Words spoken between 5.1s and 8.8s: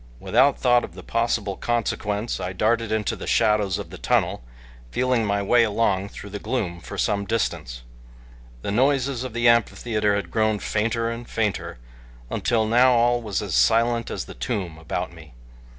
my way along through the gloom for some distance. The